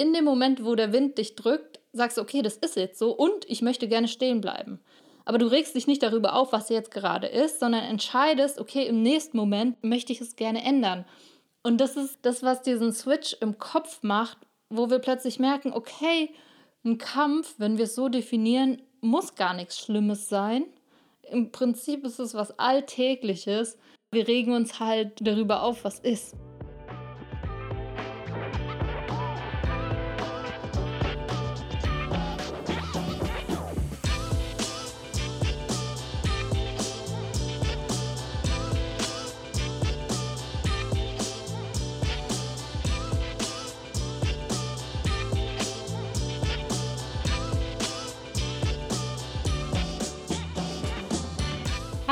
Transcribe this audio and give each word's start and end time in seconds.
in 0.00 0.14
dem 0.14 0.24
Moment, 0.24 0.64
wo 0.64 0.74
der 0.74 0.94
Wind 0.94 1.18
dich 1.18 1.36
drückt, 1.36 1.78
sagst 1.92 2.16
du, 2.16 2.22
okay, 2.22 2.40
das 2.40 2.56
ist 2.56 2.76
jetzt 2.76 2.98
so 2.98 3.12
und 3.12 3.44
ich 3.48 3.60
möchte 3.60 3.86
gerne 3.86 4.08
stehen 4.08 4.40
bleiben. 4.40 4.80
Aber 5.26 5.36
du 5.36 5.46
regst 5.46 5.74
dich 5.74 5.86
nicht 5.86 6.02
darüber 6.02 6.34
auf, 6.34 6.52
was 6.52 6.70
jetzt 6.70 6.90
gerade 6.90 7.26
ist, 7.26 7.60
sondern 7.60 7.84
entscheidest, 7.84 8.58
okay, 8.58 8.86
im 8.86 9.02
nächsten 9.02 9.36
Moment 9.36 9.84
möchte 9.84 10.12
ich 10.12 10.22
es 10.22 10.36
gerne 10.36 10.64
ändern. 10.64 11.04
Und 11.62 11.82
das 11.82 11.96
ist 11.96 12.20
das, 12.22 12.42
was 12.42 12.62
diesen 12.62 12.94
Switch 12.94 13.36
im 13.40 13.58
Kopf 13.58 14.02
macht, 14.02 14.38
wo 14.70 14.88
wir 14.88 15.00
plötzlich 15.00 15.38
merken, 15.38 15.74
okay, 15.74 16.30
ein 16.82 16.96
Kampf, 16.96 17.56
wenn 17.58 17.76
wir 17.76 17.84
es 17.84 17.94
so 17.94 18.08
definieren, 18.08 18.80
muss 19.02 19.34
gar 19.34 19.52
nichts 19.52 19.78
Schlimmes 19.78 20.30
sein. 20.30 20.64
Im 21.30 21.52
Prinzip 21.52 22.06
ist 22.06 22.18
es 22.18 22.32
was 22.32 22.58
Alltägliches. 22.58 23.76
Wir 24.10 24.26
regen 24.26 24.54
uns 24.54 24.80
halt 24.80 25.18
darüber 25.20 25.62
auf, 25.62 25.84
was 25.84 25.98
ist. 25.98 26.34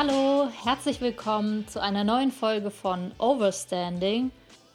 Hallo, 0.09 0.49
herzlich 0.63 1.01
willkommen 1.01 1.67
zu 1.67 1.79
einer 1.79 2.03
neuen 2.03 2.31
Folge 2.31 2.71
von 2.71 3.11
Overstanding. 3.19 4.31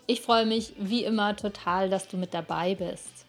Ich 0.06 0.20
freue 0.20 0.46
mich 0.46 0.74
wie 0.78 1.02
immer 1.02 1.34
total, 1.34 1.90
dass 1.90 2.06
du 2.06 2.16
mit 2.16 2.34
dabei 2.34 2.76
bist. 2.76 3.26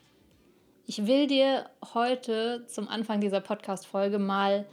Ich 0.86 1.08
will 1.08 1.26
dir 1.26 1.68
heute 1.96 2.64
zum 2.68 2.88
Anfang 2.90 3.22
dieser 3.22 3.42
Podcast-Folge 3.42 4.20
mal 4.20 4.68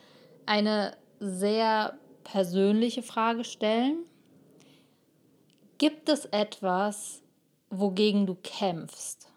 eine 0.44 0.94
sehr 1.20 1.96
persönliche 2.22 3.02
Frage 3.02 3.44
stellen. 3.44 4.04
Gibt 5.78 6.10
es 6.10 6.26
etwas, 6.26 7.22
wogegen 7.70 8.26
du 8.26 8.36
kämpfst? 8.42 9.30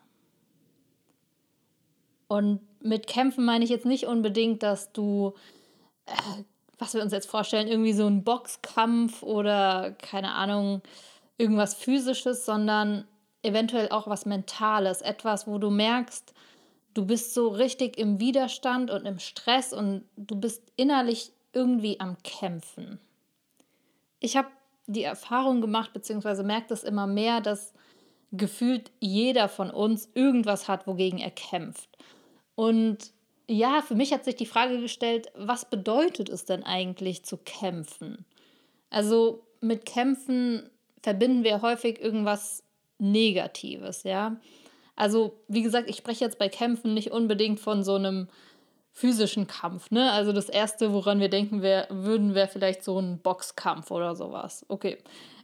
Und 2.27 2.59
mit 2.81 3.07
kämpfen 3.07 3.45
meine 3.45 3.63
ich 3.63 3.69
jetzt 3.69 3.85
nicht 3.85 4.05
unbedingt, 4.05 4.63
dass 4.63 4.91
du 4.91 5.33
äh, 6.07 6.43
was 6.77 6.93
wir 6.93 7.01
uns 7.01 7.13
jetzt 7.13 7.29
vorstellen, 7.29 7.67
irgendwie 7.67 7.93
so 7.93 8.07
ein 8.07 8.23
Boxkampf 8.23 9.23
oder 9.23 9.91
keine 10.01 10.33
Ahnung, 10.33 10.81
irgendwas 11.37 11.73
physisches, 11.73 12.45
sondern 12.45 13.05
eventuell 13.43 13.89
auch 13.89 14.07
was 14.07 14.25
Mentales, 14.25 15.01
etwas, 15.01 15.47
wo 15.47 15.57
du 15.57 15.69
merkst, 15.69 16.33
du 16.93 17.05
bist 17.05 17.33
so 17.33 17.49
richtig 17.49 17.97
im 17.97 18.19
Widerstand 18.19 18.89
und 18.89 19.05
im 19.05 19.19
Stress 19.19 19.73
und 19.73 20.03
du 20.15 20.35
bist 20.35 20.63
innerlich 20.75 21.31
irgendwie 21.53 21.99
am 21.99 22.17
Kämpfen. 22.23 22.99
Ich 24.19 24.35
habe 24.35 24.47
die 24.87 25.03
Erfahrung 25.03 25.61
gemacht, 25.61 25.93
beziehungsweise 25.93 26.43
merkt 26.43 26.71
es 26.71 26.83
immer 26.83 27.07
mehr, 27.07 27.41
dass 27.41 27.73
gefühlt 28.31 28.91
jeder 28.99 29.49
von 29.49 29.69
uns 29.69 30.09
irgendwas 30.13 30.67
hat, 30.67 30.87
wogegen 30.87 31.19
er 31.19 31.31
kämpft. 31.31 31.89
Und 32.55 33.11
ja, 33.47 33.81
für 33.81 33.95
mich 33.95 34.11
hat 34.13 34.25
sich 34.25 34.35
die 34.35 34.45
Frage 34.45 34.79
gestellt, 34.79 35.27
was 35.35 35.69
bedeutet 35.69 36.29
es 36.29 36.45
denn 36.45 36.63
eigentlich 36.63 37.23
zu 37.23 37.37
kämpfen? 37.37 38.25
Also 38.89 39.45
mit 39.61 39.85
Kämpfen 39.85 40.69
verbinden 41.01 41.43
wir 41.43 41.61
häufig 41.61 42.01
irgendwas 42.01 42.63
Negatives, 42.97 44.03
ja. 44.03 44.37
Also, 44.95 45.39
wie 45.47 45.61
gesagt, 45.61 45.89
ich 45.89 45.97
spreche 45.97 46.23
jetzt 46.23 46.39
bei 46.39 46.47
Kämpfen 46.47 46.93
nicht 46.93 47.11
unbedingt 47.11 47.59
von 47.59 47.83
so 47.83 47.95
einem 47.95 48.29
physischen 48.93 49.45
Kampf, 49.45 49.91
ne? 49.91 50.11
Also 50.11 50.31
das 50.31 50.47
erste, 50.47 50.93
woran 50.93 51.19
wir 51.19 51.29
denken 51.29 51.61
wär, 51.61 51.87
würden, 51.89 52.33
wäre 52.33 52.47
vielleicht 52.47 52.83
so 52.83 52.97
ein 52.97 53.19
Boxkampf 53.19 53.91
oder 53.91 54.15
sowas. 54.15 54.65
Okay. 54.69 54.97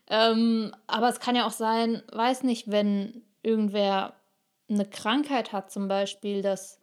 Ähm, 0.10 0.74
aber 0.88 1.10
es 1.10 1.20
kann 1.20 1.36
ja 1.36 1.46
auch 1.46 1.52
sein, 1.52 2.02
weiß 2.14 2.44
nicht, 2.44 2.72
wenn 2.72 3.24
irgendwer 3.44 4.14
eine 4.70 4.86
Krankheit 4.86 5.52
hat, 5.52 5.70
zum 5.70 5.90
Beispiel, 5.90 6.42
dass 6.42 6.80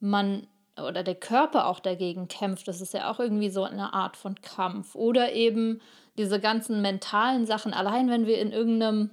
man 0.00 0.46
oder 0.78 1.02
der 1.02 1.14
Körper 1.14 1.66
auch 1.68 1.80
dagegen 1.80 2.28
kämpft, 2.28 2.68
das 2.68 2.80
ist 2.80 2.92
ja 2.92 3.10
auch 3.10 3.18
irgendwie 3.18 3.48
so 3.48 3.64
eine 3.64 3.94
Art 3.94 4.16
von 4.16 4.34
Kampf. 4.42 4.94
Oder 4.94 5.32
eben 5.32 5.80
diese 6.18 6.38
ganzen 6.38 6.82
mentalen 6.82 7.46
Sachen, 7.46 7.72
allein 7.72 8.10
wenn 8.10 8.26
wir 8.26 8.38
in 8.38 8.52
irgendeinem 8.52 9.10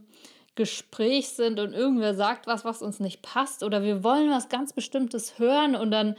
Gespräch 0.55 1.29
sind 1.29 1.59
und 1.59 1.73
irgendwer 1.73 2.13
sagt 2.13 2.47
was, 2.47 2.65
was 2.65 2.81
uns 2.81 2.99
nicht 2.99 3.21
passt, 3.21 3.63
oder 3.63 3.81
wir 3.81 4.03
wollen 4.03 4.29
was 4.29 4.49
ganz 4.49 4.73
Bestimmtes 4.73 5.39
hören 5.39 5.75
und 5.75 5.91
dann 5.91 6.15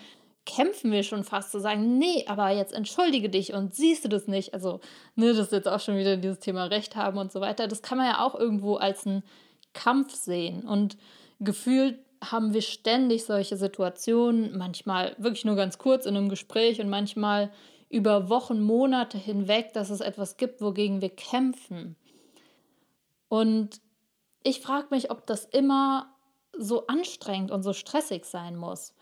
kämpfen 0.46 0.92
wir 0.92 1.02
schon 1.02 1.24
fast 1.24 1.52
zu 1.52 1.60
sagen, 1.60 1.98
nee, 1.98 2.24
aber 2.26 2.50
jetzt 2.50 2.74
entschuldige 2.74 3.30
dich 3.30 3.54
und 3.54 3.74
siehst 3.74 4.04
du 4.04 4.08
das 4.08 4.26
nicht. 4.26 4.52
Also, 4.52 4.80
ne, 5.14 5.28
das 5.28 5.46
ist 5.46 5.52
jetzt 5.52 5.68
auch 5.68 5.80
schon 5.80 5.96
wieder 5.96 6.16
dieses 6.16 6.38
Thema 6.38 6.64
Recht 6.64 6.96
haben 6.96 7.18
und 7.18 7.32
so 7.32 7.40
weiter. 7.40 7.66
Das 7.66 7.80
kann 7.80 7.98
man 7.98 8.08
ja 8.08 8.20
auch 8.20 8.34
irgendwo 8.34 8.76
als 8.76 9.06
einen 9.06 9.22
Kampf 9.72 10.14
sehen. 10.14 10.62
Und 10.66 10.98
gefühlt 11.40 11.98
haben 12.30 12.54
wir 12.54 12.62
ständig 12.62 13.24
solche 13.24 13.56
Situationen, 13.56 14.56
manchmal 14.56 15.14
wirklich 15.18 15.44
nur 15.44 15.56
ganz 15.56 15.78
kurz 15.78 16.06
in 16.06 16.16
einem 16.16 16.28
Gespräch 16.28 16.80
und 16.80 16.88
manchmal 16.88 17.50
über 17.88 18.28
Wochen, 18.28 18.60
Monate 18.60 19.18
hinweg, 19.18 19.72
dass 19.72 19.90
es 19.90 20.00
etwas 20.00 20.36
gibt, 20.36 20.60
wogegen 20.60 21.00
wir 21.00 21.10
kämpfen. 21.10 21.96
Und 23.28 23.80
ich 24.42 24.60
frage 24.60 24.88
mich, 24.90 25.10
ob 25.10 25.26
das 25.26 25.44
immer 25.44 26.14
so 26.56 26.86
anstrengend 26.86 27.50
und 27.50 27.62
so 27.62 27.72
stressig 27.72 28.24
sein 28.24 28.56
muss. 28.56 28.94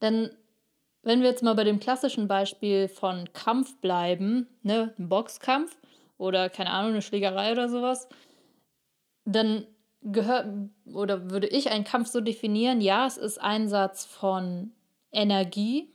Denn 0.00 0.30
wenn 1.02 1.20
wir 1.20 1.28
jetzt 1.28 1.42
mal 1.42 1.54
bei 1.54 1.64
dem 1.64 1.78
klassischen 1.78 2.26
Beispiel 2.26 2.88
von 2.88 3.32
Kampf 3.32 3.76
bleiben, 3.80 4.48
ne, 4.62 4.92
ein 4.98 5.08
Boxkampf 5.08 5.76
oder 6.18 6.50
keine 6.50 6.70
Ahnung, 6.70 6.92
eine 6.92 7.02
Schlägerei 7.02 7.52
oder 7.52 7.68
sowas, 7.68 8.08
dann 9.24 9.66
gehört 10.12 10.46
oder 10.92 11.30
würde 11.30 11.46
ich 11.48 11.70
einen 11.70 11.84
Kampf 11.84 12.08
so 12.08 12.20
definieren, 12.20 12.80
ja, 12.80 13.06
es 13.06 13.16
ist 13.16 13.40
Einsatz 13.40 14.04
von 14.04 14.72
Energie, 15.12 15.88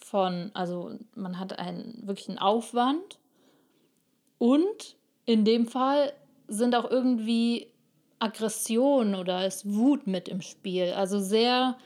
von, 0.00 0.50
also 0.54 0.92
man 1.14 1.38
hat 1.38 1.58
einen 1.58 2.06
wirklichen 2.06 2.38
Aufwand 2.38 3.18
und 4.38 4.96
in 5.24 5.44
dem 5.44 5.66
Fall 5.66 6.12
sind 6.46 6.76
auch 6.76 6.88
irgendwie 6.88 7.66
Aggression 8.18 9.14
oder 9.14 9.46
ist 9.46 9.74
Wut 9.74 10.06
mit 10.06 10.28
im 10.28 10.40
Spiel. 10.40 10.92
Also 10.92 11.18
sehr, 11.18 11.76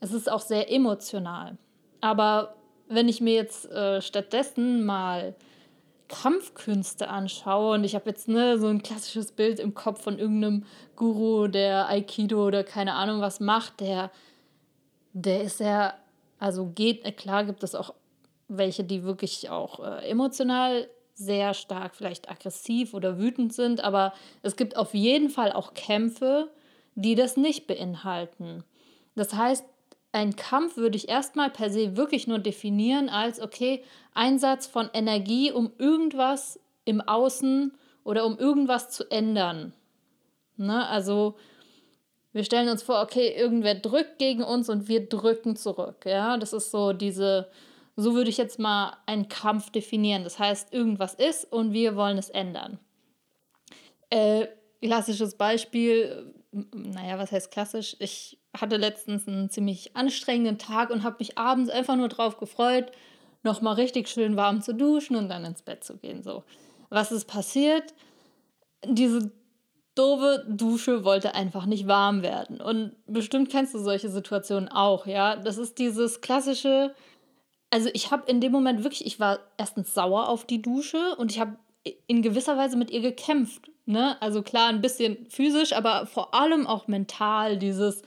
es 0.00 0.12
ist 0.12 0.30
auch 0.30 0.40
sehr 0.40 0.70
emotional. 0.70 1.56
Aber 2.00 2.54
wenn 2.88 3.08
ich 3.08 3.20
mir 3.20 3.34
jetzt 3.34 3.70
äh, 3.70 4.02
stattdessen 4.02 4.84
mal 4.84 5.34
Kampfkünste 6.10 7.08
anschaue 7.08 7.74
und 7.74 7.84
ich 7.84 7.94
habe 7.94 8.10
jetzt 8.10 8.28
ne, 8.28 8.58
so 8.58 8.66
ein 8.66 8.82
klassisches 8.82 9.32
Bild 9.32 9.60
im 9.60 9.74
Kopf 9.74 10.02
von 10.02 10.18
irgendeinem 10.18 10.66
Guru, 10.96 11.46
der 11.46 11.88
Aikido 11.88 12.46
oder 12.46 12.64
keine 12.64 12.94
Ahnung 12.94 13.20
was 13.20 13.38
macht, 13.38 13.80
der, 13.80 14.10
der 15.12 15.42
ist 15.42 15.60
ja, 15.60 15.94
also 16.38 16.66
geht, 16.66 17.16
klar 17.16 17.44
gibt 17.44 17.62
es 17.62 17.74
auch 17.74 17.94
welche, 18.48 18.82
die 18.82 19.04
wirklich 19.04 19.50
auch 19.50 19.78
äh, 19.78 20.08
emotional 20.08 20.88
sehr 21.14 21.54
stark 21.54 21.94
vielleicht 21.94 22.28
aggressiv 22.28 22.92
oder 22.92 23.18
wütend 23.18 23.52
sind, 23.52 23.84
aber 23.84 24.12
es 24.42 24.56
gibt 24.56 24.76
auf 24.76 24.94
jeden 24.94 25.30
Fall 25.30 25.52
auch 25.52 25.74
Kämpfe, 25.74 26.50
die 26.96 27.14
das 27.14 27.36
nicht 27.36 27.66
beinhalten. 27.66 28.64
Das 29.14 29.34
heißt, 29.34 29.64
ein 30.12 30.34
Kampf 30.34 30.76
würde 30.76 30.96
ich 30.96 31.08
erstmal 31.08 31.50
per 31.50 31.70
se 31.70 31.96
wirklich 31.96 32.26
nur 32.26 32.38
definieren 32.38 33.08
als, 33.08 33.40
okay, 33.40 33.84
Einsatz 34.12 34.66
von 34.66 34.90
Energie, 34.92 35.52
um 35.52 35.72
irgendwas 35.78 36.58
im 36.84 37.00
Außen 37.00 37.72
oder 38.02 38.26
um 38.26 38.38
irgendwas 38.38 38.90
zu 38.90 39.08
ändern. 39.10 39.72
Ne? 40.56 40.86
Also 40.88 41.36
wir 42.32 42.44
stellen 42.44 42.68
uns 42.68 42.82
vor, 42.82 43.02
okay, 43.02 43.34
irgendwer 43.36 43.74
drückt 43.74 44.18
gegen 44.18 44.42
uns 44.42 44.68
und 44.68 44.88
wir 44.88 45.08
drücken 45.08 45.56
zurück. 45.56 46.04
Ja, 46.04 46.36
das 46.36 46.52
ist 46.52 46.70
so 46.70 46.92
diese, 46.92 47.48
so 47.96 48.14
würde 48.14 48.30
ich 48.30 48.36
jetzt 48.36 48.58
mal 48.58 48.96
einen 49.06 49.28
Kampf 49.28 49.70
definieren. 49.70 50.24
Das 50.24 50.38
heißt, 50.38 50.72
irgendwas 50.72 51.14
ist 51.14 51.50
und 51.52 51.72
wir 51.72 51.96
wollen 51.96 52.18
es 52.18 52.30
ändern. 52.30 52.78
Äh, 54.10 54.48
klassisches 54.82 55.36
Beispiel, 55.36 56.34
naja, 56.50 57.18
was 57.18 57.30
heißt 57.30 57.52
klassisch? 57.52 57.96
Ich 58.00 58.39
hatte 58.58 58.76
letztens 58.76 59.28
einen 59.28 59.50
ziemlich 59.50 59.96
anstrengenden 59.96 60.58
Tag 60.58 60.90
und 60.90 61.02
habe 61.02 61.16
mich 61.20 61.38
abends 61.38 61.70
einfach 61.70 61.96
nur 61.96 62.08
drauf 62.08 62.38
gefreut, 62.38 62.90
nochmal 63.42 63.74
richtig 63.74 64.08
schön 64.08 64.36
warm 64.36 64.62
zu 64.62 64.74
duschen 64.74 65.16
und 65.16 65.28
dann 65.28 65.44
ins 65.44 65.62
Bett 65.62 65.84
zu 65.84 65.96
gehen. 65.96 66.22
So. 66.22 66.44
Was 66.88 67.12
ist 67.12 67.26
passiert? 67.26 67.94
Diese 68.84 69.30
doofe 69.94 70.44
Dusche 70.48 71.04
wollte 71.04 71.34
einfach 71.34 71.66
nicht 71.66 71.86
warm 71.86 72.22
werden. 72.22 72.60
Und 72.60 72.92
bestimmt 73.06 73.50
kennst 73.50 73.74
du 73.74 73.78
solche 73.78 74.08
Situationen 74.08 74.68
auch, 74.68 75.06
ja? 75.06 75.36
Das 75.36 75.58
ist 75.58 75.78
dieses 75.78 76.20
klassische, 76.20 76.94
also 77.70 77.88
ich 77.92 78.10
habe 78.10 78.30
in 78.30 78.40
dem 78.40 78.52
Moment 78.52 78.82
wirklich, 78.82 79.06
ich 79.06 79.20
war 79.20 79.40
erstens 79.58 79.94
sauer 79.94 80.28
auf 80.28 80.44
die 80.44 80.62
Dusche 80.62 81.16
und 81.16 81.30
ich 81.30 81.40
habe 81.40 81.56
in 82.06 82.22
gewisser 82.22 82.56
Weise 82.56 82.76
mit 82.76 82.90
ihr 82.90 83.00
gekämpft. 83.00 83.70
Ne? 83.86 84.20
Also 84.20 84.42
klar, 84.42 84.68
ein 84.68 84.80
bisschen 84.80 85.26
physisch, 85.28 85.72
aber 85.72 86.06
vor 86.06 86.34
allem 86.34 86.66
auch 86.66 86.88
mental, 86.88 87.58
dieses, 87.58 88.02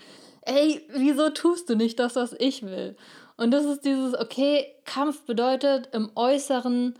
ey, 0.46 0.86
wieso 0.90 1.30
tust 1.30 1.70
du 1.70 1.76
nicht 1.76 2.00
das, 2.00 2.16
was 2.16 2.34
ich 2.40 2.64
will? 2.64 2.96
Und 3.38 3.52
das 3.52 3.66
ist 3.66 3.86
dieses, 3.86 4.18
okay, 4.18 4.66
Kampf 4.86 5.26
bedeutet 5.26 5.90
im 5.94 6.12
Äußeren, 6.16 6.96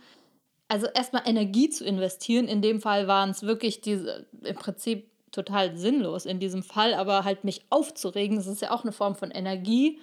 also 0.68 0.86
erstmal 0.94 1.22
Energie 1.26 1.70
zu 1.70 1.84
investieren. 1.84 2.48
In 2.48 2.62
dem 2.62 2.80
Fall 2.80 3.06
waren 3.06 3.30
es 3.30 3.42
wirklich 3.42 3.80
diese, 3.80 4.26
im 4.42 4.56
Prinzip 4.56 5.08
total 5.30 5.76
sinnlos 5.76 6.26
in 6.26 6.38
diesem 6.38 6.62
Fall, 6.62 6.94
aber 6.94 7.24
halt 7.24 7.44
mich 7.44 7.64
aufzuregen, 7.70 8.36
das 8.36 8.46
ist 8.46 8.62
ja 8.62 8.70
auch 8.70 8.82
eine 8.82 8.92
Form 8.92 9.14
von 9.16 9.30
Energie. 9.30 9.98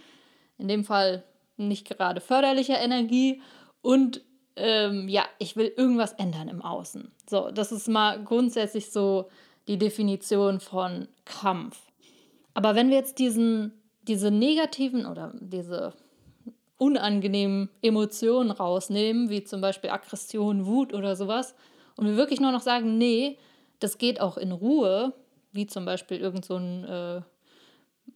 In 0.58 0.68
dem 0.68 0.84
Fall 0.84 1.24
nicht 1.58 1.88
gerade 1.88 2.22
förderlicher 2.22 2.80
Energie. 2.80 3.42
Und 3.82 4.22
ähm, 4.56 5.08
ja, 5.08 5.26
ich 5.40 5.56
will 5.56 5.72
irgendwas 5.76 6.14
ändern 6.14 6.50
im 6.50 6.62
Außen. 6.62 7.12
So, 7.30 7.52
das 7.52 7.72
ist 7.72 7.88
mal 7.88 8.24
grundsätzlich 8.24 8.92
so 8.92 9.30
die 9.68 9.78
Definition 9.78 10.60
von 10.60 11.08
Kampf. 11.26 11.80
Aber 12.54 12.76
wenn 12.76 12.90
wir 12.90 12.98
jetzt 12.98 13.20
diesen, 13.20 13.74
diese 14.04 14.32
negativen 14.32 15.06
oder 15.06 15.34
diese 15.40 15.94
unangenehmen 16.78 17.70
Emotionen 17.82 18.52
rausnehmen, 18.52 19.30
wie 19.30 19.44
zum 19.44 19.62
Beispiel 19.62 19.92
Aggression, 19.92 20.66
Wut 20.66 20.94
oder 20.94 21.16
sowas, 21.16 21.54
und 21.96 22.08
wir 22.08 22.18
wirklich 22.18 22.40
nur 22.40 22.52
noch 22.52 22.62
sagen, 22.62 22.98
nee, 22.98 23.38
das 23.80 23.98
geht 23.98 24.20
auch 24.20 24.38
in 24.38 24.52
Ruhe, 24.52 25.14
wie 25.52 25.68
zum 25.68 25.86
Beispiel 25.86 26.18
irgend 26.18 26.46
so 26.46 26.56
ein 26.56 26.84
äh, 26.86 27.22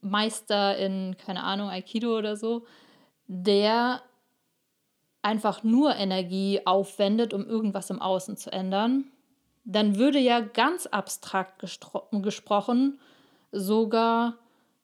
Meister 0.02 0.78
in, 0.78 1.16
keine 1.18 1.44
Ahnung, 1.44 1.70
Aikido 1.70 2.18
oder 2.18 2.36
so, 2.36 2.66
der 3.28 4.02
einfach 5.22 5.64
nur 5.64 5.96
Energie 5.96 6.62
aufwendet, 6.66 7.34
um 7.34 7.46
irgendwas 7.46 7.90
im 7.90 8.02
Außen 8.02 8.38
zu 8.38 8.52
ändern, 8.52 9.12
dann 9.64 9.98
würde 9.98 10.20
ja 10.20 10.40
ganz 10.40 10.86
abstrakt 10.86 11.60
gesprochen 12.12 13.00
sogar 13.56 14.38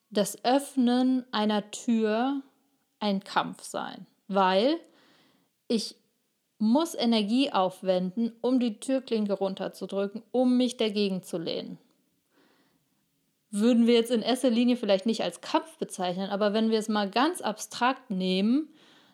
das 0.09 0.43
Öffnen 0.43 1.25
einer 1.31 1.71
Tür 1.71 2.41
ein 2.99 3.23
Kampf 3.23 3.63
sein, 3.63 4.05
weil 4.27 4.77
ich 5.67 5.95
muss 6.57 6.95
Energie 6.95 7.51
aufwenden, 7.51 8.33
um 8.41 8.59
die 8.59 8.79
Türklinke 8.79 9.33
runterzudrücken, 9.33 10.21
um 10.31 10.57
mich 10.57 10.77
dagegen 10.77 11.23
zu 11.23 11.37
lehnen. 11.37 11.77
Würden 13.49 13.87
wir 13.87 13.95
jetzt 13.95 14.11
in 14.11 14.21
erster 14.21 14.49
Linie 14.49 14.77
vielleicht 14.77 15.05
nicht 15.05 15.23
als 15.23 15.41
Kampf 15.41 15.77
bezeichnen, 15.77 16.29
aber 16.29 16.53
wenn 16.53 16.69
wir 16.69 16.79
es 16.79 16.87
mal 16.87 17.09
ganz 17.09 17.41
abstrakt 17.41 18.11
nehmen, 18.11 18.69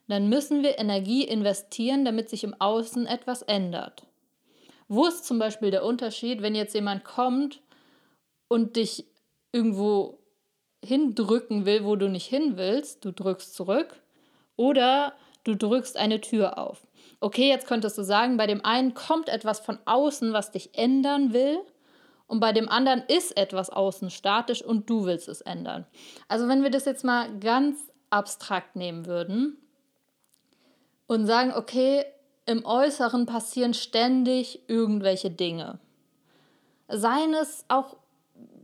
dann 0.08 0.30
müssen 0.30 0.62
wir 0.62 0.78
Energie 0.78 1.24
investieren, 1.24 2.06
damit 2.06 2.30
sich 2.30 2.44
im 2.44 2.54
Außen 2.60 3.08
etwas 3.08 3.42
ändert. 3.42 4.06
Wo 4.88 5.06
ist 5.06 5.26
zum 5.26 5.40
Beispiel 5.40 5.72
der 5.72 5.84
Unterschied, 5.84 6.42
wenn 6.42 6.56
jetzt 6.56 6.76
jemand 6.76 7.04
kommt 7.04 7.62
und 8.48 8.76
dich 8.76 9.06
irgendwo 9.52 10.20
hindrücken 10.84 11.66
will, 11.66 11.84
wo 11.84 11.96
du 11.96 12.10
nicht 12.10 12.28
hin 12.28 12.58
willst, 12.58 13.04
du 13.04 13.12
drückst 13.12 13.54
zurück 13.54 14.02
oder 14.56 15.14
du 15.44 15.56
drückst 15.56 15.98
eine 15.98 16.22
Tür 16.22 16.58
auf. 16.58 16.86
Okay, 17.20 17.50
jetzt 17.50 17.68
könntest 17.68 17.98
du 17.98 18.04
sagen, 18.04 18.38
bei 18.38 18.48
dem 18.48 18.64
einen 18.64 18.94
kommt 18.94 19.30
etwas 19.30 19.60
von 19.60 19.80
außen, 19.86 20.34
was 20.34 20.52
dich 20.52 20.78
ändern 20.78 21.34
will 21.34 21.60
und 22.28 22.40
bei 22.40 22.52
dem 22.52 22.70
anderen 22.70 23.04
ist 23.08 23.38
etwas 23.38 23.70
außen 23.70 24.12
statisch 24.12 24.62
und 24.62 24.90
du 24.90 25.06
willst 25.06 25.28
es 25.28 25.42
ändern. 25.42 25.86
Also 26.28 26.48
wenn 26.48 26.64
wir 26.64 26.70
das 26.70 26.86
jetzt 26.86 27.04
mal 27.04 27.40
ganz 27.40 27.78
abstrakt 28.10 28.76
nehmen 28.76 29.06
würden 29.06 29.58
und 31.08 31.26
sagen, 31.26 31.54
okay, 31.56 32.06
im 32.46 32.66
Äußeren 32.66 33.26
passieren 33.26 33.74
ständig 33.74 34.62
irgendwelche 34.68 35.30
Dinge. 35.30 35.80
Seien 36.88 37.34
es 37.34 37.66
auch 37.68 37.98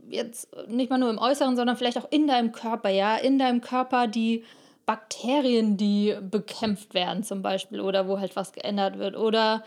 jetzt 0.08 0.48
nicht 0.68 0.90
mal 0.90 0.98
nur 0.98 1.10
im 1.10 1.18
Äußeren, 1.18 1.56
sondern 1.56 1.76
vielleicht 1.76 1.98
auch 1.98 2.10
in 2.10 2.26
deinem 2.26 2.52
Körper, 2.52 2.88
ja, 2.88 3.16
in 3.16 3.38
deinem 3.38 3.60
Körper 3.60 4.06
die 4.06 4.44
Bakterien, 4.86 5.76
die 5.76 6.14
bekämpft 6.20 6.94
werden 6.94 7.24
zum 7.24 7.42
Beispiel 7.42 7.80
oder 7.80 8.06
wo 8.06 8.18
halt 8.18 8.36
was 8.36 8.52
geändert 8.52 8.98
wird 8.98 9.16
oder 9.16 9.64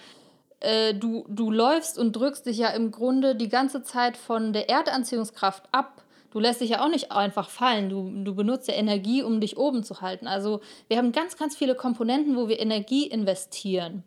äh, 0.59 0.93
du, 0.93 1.25
du 1.27 1.51
läufst 1.51 1.97
und 1.97 2.15
drückst 2.15 2.45
dich 2.45 2.57
ja 2.57 2.69
im 2.69 2.91
Grunde 2.91 3.35
die 3.35 3.49
ganze 3.49 3.83
Zeit 3.83 4.17
von 4.17 4.53
der 4.53 4.69
Erdanziehungskraft 4.69 5.63
ab. 5.71 6.03
Du 6.31 6.39
lässt 6.39 6.61
dich 6.61 6.71
ja 6.71 6.83
auch 6.83 6.89
nicht 6.89 7.11
einfach 7.11 7.49
fallen. 7.49 7.89
Du, 7.89 8.11
du 8.23 8.35
benutzt 8.35 8.67
ja 8.67 8.73
Energie, 8.73 9.23
um 9.23 9.39
dich 9.39 9.57
oben 9.57 9.83
zu 9.83 10.01
halten. 10.01 10.27
Also 10.27 10.61
wir 10.87 10.97
haben 10.97 11.11
ganz, 11.11 11.37
ganz 11.37 11.55
viele 11.55 11.73
Komponenten, 11.73 12.35
wo 12.35 12.47
wir 12.47 12.59
Energie 12.59 13.07
investieren. 13.07 14.03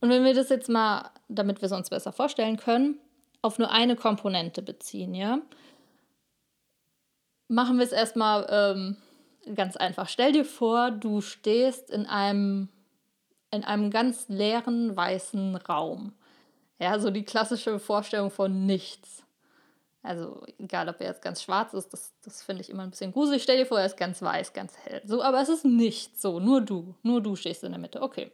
Und 0.00 0.10
wenn 0.10 0.24
wir 0.24 0.34
das 0.34 0.50
jetzt 0.50 0.68
mal, 0.68 1.10
damit 1.28 1.62
wir 1.62 1.66
es 1.66 1.72
uns 1.72 1.90
besser 1.90 2.12
vorstellen 2.12 2.56
können, 2.56 2.98
auf 3.42 3.58
nur 3.58 3.70
eine 3.70 3.96
Komponente 3.96 4.62
beziehen, 4.62 5.14
ja. 5.14 5.40
Machen 7.48 7.76
wir 7.76 7.84
es 7.84 7.92
erstmal 7.92 8.46
ähm, 8.48 8.96
ganz 9.54 9.76
einfach. 9.76 10.08
Stell 10.08 10.32
dir 10.32 10.44
vor, 10.44 10.90
du 10.90 11.20
stehst 11.20 11.90
in 11.90 12.06
einem, 12.06 12.68
in 13.50 13.64
einem 13.64 13.90
ganz 13.90 14.28
leeren 14.28 14.96
weißen 14.96 15.56
Raum. 15.56 16.14
Ja, 16.78 16.98
so 16.98 17.10
die 17.10 17.24
klassische 17.24 17.78
Vorstellung 17.78 18.30
von 18.30 18.64
nichts. 18.64 19.24
Also 20.02 20.44
egal, 20.58 20.88
ob 20.88 21.00
er 21.00 21.08
jetzt 21.08 21.22
ganz 21.22 21.42
schwarz 21.42 21.74
ist, 21.74 21.92
das, 21.92 22.12
das 22.24 22.42
finde 22.42 22.62
ich 22.62 22.70
immer 22.70 22.84
ein 22.84 22.90
bisschen 22.90 23.12
gruselig. 23.12 23.42
Stell 23.42 23.58
dir 23.58 23.66
vor, 23.66 23.78
er 23.78 23.86
ist 23.86 23.96
ganz 23.96 24.22
weiß, 24.22 24.52
ganz 24.52 24.76
hell. 24.78 25.02
So, 25.04 25.22
aber 25.22 25.40
es 25.42 25.48
ist 25.48 25.64
nichts 25.64 26.22
so, 26.22 26.40
nur 26.40 26.60
du. 26.60 26.94
Nur 27.02 27.20
du 27.20 27.36
stehst 27.36 27.62
in 27.64 27.72
der 27.72 27.80
Mitte. 27.80 28.02
Okay 28.02 28.32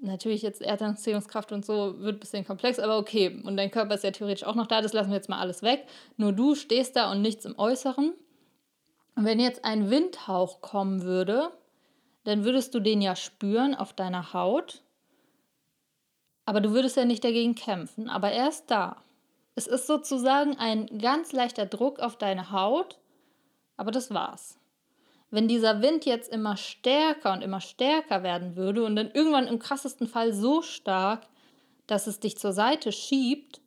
natürlich 0.00 0.42
jetzt 0.42 0.62
Erdanziehungskraft 0.62 1.52
und 1.52 1.64
so 1.64 2.00
wird 2.00 2.16
ein 2.16 2.20
bisschen 2.20 2.46
komplex, 2.46 2.78
aber 2.78 2.98
okay. 2.98 3.40
Und 3.44 3.56
dein 3.56 3.70
Körper 3.70 3.94
ist 3.94 4.04
ja 4.04 4.10
theoretisch 4.10 4.44
auch 4.44 4.54
noch 4.54 4.66
da, 4.66 4.80
das 4.80 4.92
lassen 4.92 5.10
wir 5.10 5.16
jetzt 5.16 5.28
mal 5.28 5.40
alles 5.40 5.62
weg. 5.62 5.86
Nur 6.16 6.32
du 6.32 6.54
stehst 6.54 6.96
da 6.96 7.10
und 7.10 7.22
nichts 7.22 7.44
im 7.44 7.58
Äußeren. 7.58 8.12
Und 9.14 9.24
wenn 9.24 9.40
jetzt 9.40 9.64
ein 9.64 9.90
Windhauch 9.90 10.60
kommen 10.60 11.02
würde, 11.02 11.50
dann 12.24 12.44
würdest 12.44 12.74
du 12.74 12.80
den 12.80 13.00
ja 13.00 13.16
spüren 13.16 13.74
auf 13.74 13.92
deiner 13.92 14.32
Haut. 14.32 14.82
Aber 16.44 16.60
du 16.60 16.72
würdest 16.72 16.96
ja 16.96 17.04
nicht 17.04 17.24
dagegen 17.24 17.54
kämpfen. 17.54 18.08
Aber 18.08 18.30
er 18.30 18.48
ist 18.48 18.66
da. 18.70 18.96
Es 19.54 19.66
ist 19.66 19.86
sozusagen 19.86 20.58
ein 20.58 20.98
ganz 20.98 21.32
leichter 21.32 21.64
Druck 21.64 21.98
auf 21.98 22.16
deine 22.16 22.50
Haut, 22.52 22.98
aber 23.78 23.90
das 23.90 24.12
war's 24.12 24.58
wenn 25.30 25.48
dieser 25.48 25.82
Wind 25.82 26.04
jetzt 26.04 26.32
immer 26.32 26.56
stärker 26.56 27.32
und 27.32 27.42
immer 27.42 27.60
stärker 27.60 28.22
werden 28.22 28.56
würde 28.56 28.84
und 28.84 28.96
dann 28.96 29.10
irgendwann 29.10 29.48
im 29.48 29.58
krassesten 29.58 30.06
Fall 30.06 30.32
so 30.32 30.62
stark, 30.62 31.26
dass 31.86 32.06
es 32.06 32.20
dich 32.20 32.38
zur 32.38 32.52
Seite 32.52 32.92
schiebt, 32.92 33.60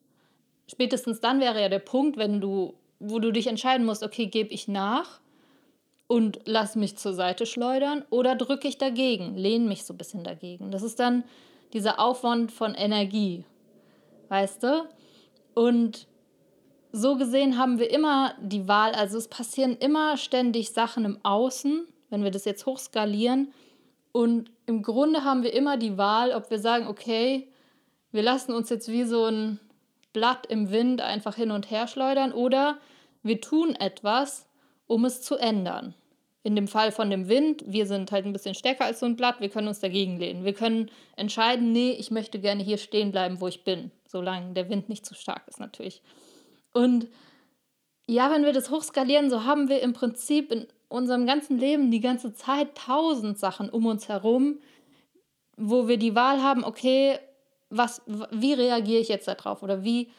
spätestens 0.69 1.19
dann 1.19 1.39
wäre 1.39 1.61
ja 1.61 1.69
der 1.69 1.79
Punkt, 1.79 2.17
wenn 2.17 2.41
du, 2.41 2.75
wo 2.99 3.19
du 3.19 3.31
dich 3.31 3.47
entscheiden 3.47 3.85
musst, 3.85 4.03
okay, 4.03 4.27
gebe 4.27 4.53
ich 4.53 4.67
nach 4.67 5.19
und 6.07 6.39
lass 6.45 6.75
mich 6.75 6.97
zur 6.97 7.13
Seite 7.13 7.45
schleudern 7.45 8.03
oder 8.09 8.35
drücke 8.35 8.67
ich 8.67 8.77
dagegen, 8.77 9.35
lehne 9.35 9.67
mich 9.67 9.83
so 9.83 9.93
ein 9.93 9.97
bisschen 9.97 10.23
dagegen. 10.23 10.71
Das 10.71 10.81
ist 10.81 10.99
dann 10.99 11.23
dieser 11.73 11.99
Aufwand 11.99 12.51
von 12.51 12.73
Energie, 12.73 13.45
weißt 14.29 14.63
du? 14.63 14.89
Und 15.53 16.07
so 16.91 17.15
gesehen 17.17 17.57
haben 17.57 17.79
wir 17.79 17.91
immer 17.91 18.33
die 18.41 18.67
Wahl, 18.67 18.93
also 18.93 19.17
es 19.17 19.27
passieren 19.27 19.77
immer 19.77 20.17
ständig 20.17 20.71
Sachen 20.71 21.05
im 21.05 21.19
Außen, 21.23 21.87
wenn 22.09 22.23
wir 22.23 22.31
das 22.31 22.45
jetzt 22.45 22.65
hochskalieren. 22.65 23.53
Und 24.11 24.51
im 24.65 24.81
Grunde 24.81 25.23
haben 25.23 25.43
wir 25.43 25.53
immer 25.53 25.77
die 25.77 25.97
Wahl, 25.97 26.31
ob 26.31 26.49
wir 26.49 26.59
sagen, 26.59 26.87
okay, 26.87 27.47
wir 28.11 28.23
lassen 28.23 28.53
uns 28.53 28.69
jetzt 28.69 28.91
wie 28.91 29.03
so 29.03 29.25
ein 29.25 29.59
Blatt 30.13 30.47
im 30.47 30.71
Wind 30.71 31.01
einfach 31.01 31.35
hin 31.35 31.51
und 31.51 31.69
her 31.69 31.87
schleudern 31.87 32.33
oder 32.33 32.79
wir 33.21 33.39
tun 33.41 33.75
etwas, 33.75 34.47
um 34.87 35.05
es 35.05 35.21
zu 35.21 35.35
ändern. 35.35 35.93
In 36.41 36.55
dem 36.55 36.67
Fall 36.67 36.91
von 36.91 37.11
dem 37.11 37.27
Wind, 37.27 37.63
wir 37.67 37.85
sind 37.85 38.11
halt 38.11 38.25
ein 38.25 38.33
bisschen 38.33 38.55
stärker 38.55 38.85
als 38.85 39.01
so 39.01 39.05
ein 39.05 39.15
Blatt, 39.17 39.41
wir 39.41 39.49
können 39.49 39.67
uns 39.67 39.81
dagegen 39.81 40.17
lehnen. 40.17 40.45
Wir 40.45 40.53
können 40.53 40.89
entscheiden, 41.15 41.71
nee, 41.71 41.91
ich 41.91 42.09
möchte 42.11 42.39
gerne 42.39 42.63
hier 42.63 42.77
stehen 42.77 43.11
bleiben, 43.11 43.41
wo 43.41 43.47
ich 43.47 43.63
bin, 43.63 43.91
solange 44.07 44.53
der 44.53 44.69
Wind 44.69 44.89
nicht 44.89 45.05
zu 45.05 45.13
stark 45.13 45.47
ist 45.47 45.59
natürlich. 45.59 46.01
Und 46.79 47.07
ja, 48.07 48.31
wenn 48.31 48.45
wir 48.45 48.53
das 48.53 48.71
hochskalieren, 48.71 49.29
so 49.29 49.43
haben 49.43 49.67
wir 49.67 49.81
im 49.81 49.91
Prinzip 49.91 50.51
in 50.53 50.65
unserem 50.87 51.25
ganzen 51.25 51.57
Leben 51.57 51.91
die 51.91 51.99
ganze 51.99 52.33
Zeit 52.33 52.75
tausend 52.75 53.37
Sachen 53.37 53.69
um 53.69 53.85
uns 53.85 54.07
herum, 54.07 54.59
wo 55.57 55.89
wir 55.89 55.97
die 55.97 56.15
Wahl 56.15 56.41
haben, 56.41 56.63
okay, 56.63 57.19
was, 57.69 58.01
wie 58.31 58.53
reagiere 58.53 59.01
ich 59.01 59.09
jetzt 59.09 59.27
darauf 59.27 59.61
oder 59.61 59.83
wie, 59.83 60.09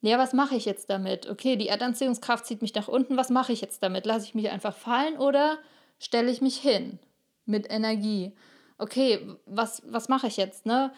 ja, 0.00 0.18
was 0.18 0.32
mache 0.32 0.56
ich 0.56 0.64
jetzt 0.64 0.88
damit? 0.88 1.28
Okay, 1.28 1.56
die 1.56 1.68
Erdanziehungskraft 1.68 2.46
zieht 2.46 2.62
mich 2.62 2.74
nach 2.74 2.88
unten, 2.88 3.18
was 3.18 3.28
mache 3.28 3.52
ich 3.52 3.60
jetzt 3.60 3.82
damit? 3.82 4.06
Lasse 4.06 4.24
ich 4.24 4.34
mich 4.34 4.48
einfach 4.48 4.74
fallen 4.74 5.18
oder 5.18 5.58
stelle 5.98 6.30
ich 6.30 6.40
mich 6.40 6.56
hin 6.56 6.98
mit 7.44 7.70
Energie? 7.70 8.32
Okay, 8.78 9.36
was, 9.44 9.82
was 9.86 10.08
mache 10.08 10.28
ich 10.28 10.38
jetzt? 10.38 10.64
Ne? 10.64 10.92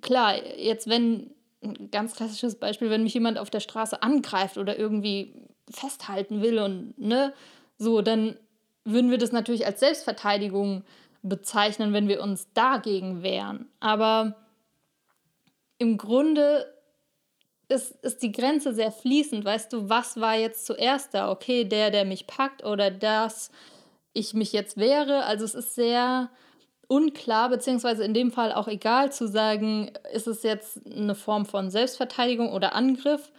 Klar, 0.00 0.34
jetzt 0.58 0.88
wenn 0.88 1.30
ein 1.62 1.90
ganz 1.90 2.14
klassisches 2.14 2.56
Beispiel, 2.56 2.90
wenn 2.90 3.02
mich 3.02 3.14
jemand 3.14 3.38
auf 3.38 3.50
der 3.50 3.60
Straße 3.60 4.02
angreift 4.02 4.58
oder 4.58 4.78
irgendwie 4.78 5.34
festhalten 5.70 6.42
will 6.42 6.58
und 6.58 6.98
ne, 6.98 7.32
so, 7.78 8.02
dann 8.02 8.36
würden 8.84 9.10
wir 9.10 9.18
das 9.18 9.32
natürlich 9.32 9.66
als 9.66 9.80
Selbstverteidigung 9.80 10.84
bezeichnen, 11.22 11.92
wenn 11.92 12.08
wir 12.08 12.22
uns 12.22 12.52
dagegen 12.52 13.22
wehren. 13.22 13.70
Aber 13.80 14.36
im 15.78 15.98
Grunde 15.98 16.72
ist, 17.68 17.92
ist 18.04 18.22
die 18.22 18.32
Grenze 18.32 18.74
sehr 18.74 18.92
fließend. 18.92 19.44
Weißt 19.44 19.72
du, 19.72 19.88
was 19.88 20.20
war 20.20 20.36
jetzt 20.36 20.66
zuerst 20.66 21.14
da? 21.14 21.30
Okay, 21.30 21.64
der, 21.64 21.90
der 21.90 22.04
mich 22.04 22.26
packt 22.26 22.64
oder 22.64 22.90
das, 22.90 23.50
ich 24.12 24.34
mich 24.34 24.52
jetzt 24.52 24.76
wehre. 24.76 25.24
Also 25.24 25.44
es 25.44 25.54
ist 25.54 25.74
sehr 25.74 26.30
unklar, 26.92 27.48
beziehungsweise 27.48 28.04
in 28.04 28.12
dem 28.12 28.30
Fall 28.30 28.52
auch 28.52 28.68
egal 28.68 29.10
zu 29.10 29.26
sagen, 29.26 29.90
ist 30.12 30.26
es 30.26 30.42
jetzt 30.42 30.80
eine 30.86 31.14
Form 31.14 31.46
von 31.46 31.70
Selbstverteidigung 31.70 32.52
oder 32.52 32.74
Angriff, 32.74 33.32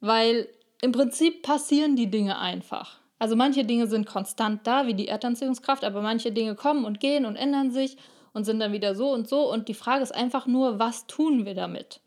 weil 0.00 0.46
im 0.82 0.92
Prinzip 0.92 1.42
passieren 1.42 1.96
die 1.96 2.10
Dinge 2.10 2.38
einfach. 2.38 2.98
Also 3.18 3.34
manche 3.34 3.64
Dinge 3.64 3.86
sind 3.86 4.06
konstant 4.06 4.66
da, 4.66 4.86
wie 4.86 4.92
die 4.92 5.08
Erdanziehungskraft, 5.08 5.84
aber 5.84 6.02
manche 6.02 6.32
Dinge 6.32 6.54
kommen 6.54 6.84
und 6.84 7.00
gehen 7.00 7.24
und 7.24 7.36
ändern 7.36 7.70
sich 7.70 7.96
und 8.34 8.44
sind 8.44 8.60
dann 8.60 8.72
wieder 8.72 8.94
so 8.94 9.10
und 9.10 9.26
so. 9.26 9.50
Und 9.50 9.68
die 9.68 9.74
Frage 9.74 10.02
ist 10.02 10.14
einfach 10.14 10.46
nur, 10.46 10.78
was 10.78 11.06
tun 11.06 11.46
wir 11.46 11.54
damit? 11.54 12.00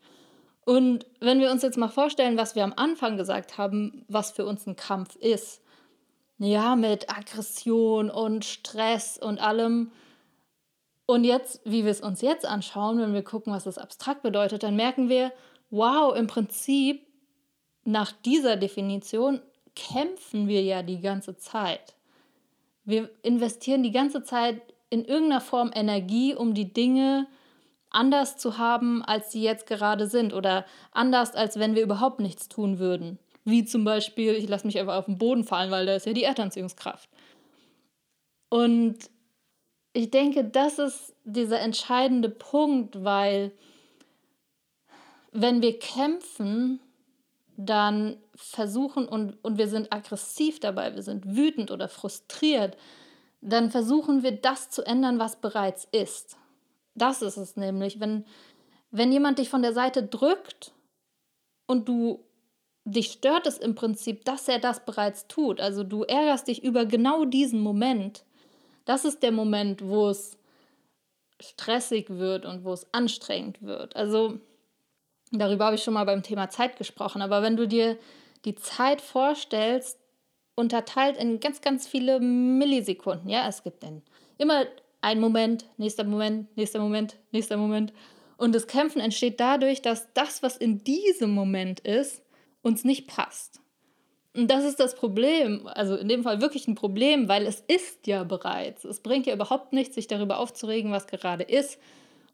Und 0.64 1.04
wenn 1.18 1.40
wir 1.40 1.50
uns 1.50 1.62
jetzt 1.62 1.76
mal 1.76 1.88
vorstellen, 1.88 2.38
was 2.38 2.54
wir 2.54 2.62
am 2.62 2.74
Anfang 2.76 3.16
gesagt 3.16 3.58
haben, 3.58 4.04
was 4.06 4.30
für 4.30 4.46
uns 4.46 4.68
ein 4.68 4.76
Kampf 4.76 5.16
ist, 5.16 5.62
ja, 6.38 6.76
mit 6.76 7.10
Aggression 7.10 8.08
und 8.08 8.44
Stress 8.44 9.18
und 9.18 9.40
allem. 9.40 9.90
Und 11.06 11.24
jetzt, 11.24 11.60
wie 11.64 11.84
wir 11.84 11.90
es 11.90 12.00
uns 12.00 12.20
jetzt 12.20 12.46
anschauen, 12.46 12.98
wenn 12.98 13.14
wir 13.14 13.22
gucken, 13.22 13.52
was 13.52 13.64
das 13.64 13.78
abstrakt 13.78 14.22
bedeutet, 14.22 14.62
dann 14.62 14.76
merken 14.76 15.08
wir, 15.08 15.32
wow, 15.70 16.16
im 16.16 16.26
Prinzip 16.26 17.06
nach 17.84 18.12
dieser 18.12 18.56
Definition 18.56 19.40
kämpfen 19.74 20.48
wir 20.48 20.62
ja 20.62 20.82
die 20.82 21.00
ganze 21.00 21.36
Zeit. 21.36 21.96
Wir 22.84 23.10
investieren 23.22 23.82
die 23.82 23.90
ganze 23.90 24.22
Zeit 24.22 24.60
in 24.90 25.04
irgendeiner 25.04 25.40
Form 25.40 25.70
Energie, 25.74 26.34
um 26.34 26.54
die 26.54 26.72
Dinge 26.72 27.26
anders 27.90 28.36
zu 28.36 28.58
haben, 28.58 29.02
als 29.02 29.32
sie 29.32 29.42
jetzt 29.42 29.66
gerade 29.66 30.06
sind 30.06 30.32
oder 30.32 30.64
anders, 30.92 31.34
als 31.34 31.58
wenn 31.58 31.74
wir 31.74 31.82
überhaupt 31.82 32.20
nichts 32.20 32.48
tun 32.48 32.78
würden. 32.78 33.18
Wie 33.44 33.64
zum 33.64 33.84
Beispiel, 33.84 34.34
ich 34.34 34.48
lasse 34.48 34.66
mich 34.66 34.78
einfach 34.78 34.96
auf 34.96 35.06
den 35.06 35.18
Boden 35.18 35.44
fallen, 35.44 35.70
weil 35.70 35.86
da 35.86 35.94
ist 35.94 36.06
ja 36.06 36.12
die 36.12 36.24
Erdanziehungskraft. 36.24 37.08
Und 38.48 38.98
ich 39.92 40.10
denke, 40.10 40.44
das 40.44 40.78
ist 40.78 41.14
dieser 41.24 41.60
entscheidende 41.60 42.28
Punkt, 42.28 43.04
weil 43.04 43.52
wenn 45.32 45.62
wir 45.62 45.78
kämpfen, 45.78 46.80
dann 47.56 48.16
versuchen 48.34 49.06
und, 49.06 49.36
und 49.42 49.58
wir 49.58 49.68
sind 49.68 49.92
aggressiv 49.92 50.60
dabei, 50.60 50.94
wir 50.94 51.02
sind 51.02 51.36
wütend 51.36 51.70
oder 51.70 51.88
frustriert, 51.88 52.76
dann 53.40 53.70
versuchen 53.70 54.22
wir 54.22 54.32
das 54.32 54.70
zu 54.70 54.82
ändern, 54.82 55.18
was 55.18 55.36
bereits 55.36 55.86
ist. 55.92 56.38
Das 56.94 57.22
ist 57.22 57.36
es 57.36 57.56
nämlich, 57.56 58.00
wenn, 58.00 58.24
wenn 58.90 59.12
jemand 59.12 59.38
dich 59.38 59.48
von 59.48 59.62
der 59.62 59.72
Seite 59.72 60.02
drückt 60.02 60.72
und 61.66 61.88
du 61.88 62.24
dich 62.84 63.12
stört 63.12 63.46
es 63.46 63.58
im 63.58 63.74
Prinzip, 63.74 64.24
dass 64.24 64.48
er 64.48 64.58
das 64.58 64.84
bereits 64.84 65.28
tut. 65.28 65.60
Also 65.60 65.84
du 65.84 66.02
ärgerst 66.02 66.48
dich 66.48 66.64
über 66.64 66.84
genau 66.84 67.24
diesen 67.24 67.60
Moment. 67.60 68.24
Das 68.84 69.04
ist 69.04 69.22
der 69.22 69.32
Moment, 69.32 69.86
wo 69.86 70.08
es 70.08 70.38
stressig 71.40 72.08
wird 72.08 72.44
und 72.44 72.64
wo 72.64 72.72
es 72.72 72.86
anstrengend 72.92 73.62
wird. 73.62 73.96
Also 73.96 74.38
darüber 75.32 75.66
habe 75.66 75.76
ich 75.76 75.82
schon 75.82 75.94
mal 75.94 76.04
beim 76.04 76.22
Thema 76.22 76.50
Zeit 76.50 76.76
gesprochen. 76.76 77.22
Aber 77.22 77.42
wenn 77.42 77.56
du 77.56 77.66
dir 77.66 77.98
die 78.44 78.54
Zeit 78.54 79.00
vorstellst, 79.00 79.98
unterteilt 80.54 81.16
in 81.16 81.40
ganz, 81.40 81.60
ganz 81.60 81.86
viele 81.86 82.20
Millisekunden. 82.20 83.28
Ja, 83.28 83.48
es 83.48 83.62
gibt 83.62 83.82
dann 83.82 84.02
immer 84.38 84.66
einen 85.00 85.20
Moment, 85.20 85.66
nächster 85.78 86.04
Moment, 86.04 86.54
nächster 86.56 86.78
Moment, 86.78 87.16
nächster 87.30 87.56
Moment. 87.56 87.92
Und 88.36 88.54
das 88.54 88.66
Kämpfen 88.66 89.00
entsteht 89.00 89.40
dadurch, 89.40 89.82
dass 89.82 90.12
das, 90.14 90.42
was 90.42 90.56
in 90.56 90.84
diesem 90.84 91.30
Moment 91.30 91.80
ist, 91.80 92.22
uns 92.60 92.84
nicht 92.84 93.06
passt. 93.06 93.61
Und 94.34 94.50
das 94.50 94.64
ist 94.64 94.80
das 94.80 94.94
Problem, 94.94 95.66
also 95.66 95.94
in 95.94 96.08
dem 96.08 96.22
Fall 96.22 96.40
wirklich 96.40 96.66
ein 96.66 96.74
Problem, 96.74 97.28
weil 97.28 97.46
es 97.46 97.62
ist 97.68 98.06
ja 98.06 98.24
bereits. 98.24 98.84
Es 98.84 99.00
bringt 99.00 99.26
ja 99.26 99.34
überhaupt 99.34 99.72
nichts, 99.74 99.94
sich 99.94 100.06
darüber 100.06 100.38
aufzuregen, 100.38 100.90
was 100.90 101.06
gerade 101.06 101.44
ist. 101.44 101.78